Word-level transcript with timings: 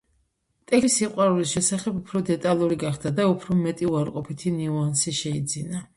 ტექსტები 0.69 0.87
სიყვარულის 0.93 1.51
შესახებ 1.57 1.99
უფრო 1.99 2.21
დეტალური 2.31 2.77
გახდა 2.85 3.11
და 3.21 3.27
უფრო 3.35 3.59
მეტი 3.61 3.91
უარყოფითი 3.93 4.55
ნიუანსი 4.59 5.19
შეიძინა. 5.21 5.89